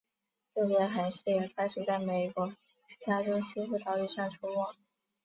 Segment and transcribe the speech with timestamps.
[0.55, 2.55] 个别海狮也开始在美国
[2.99, 4.55] 加州西部岛屿上出没。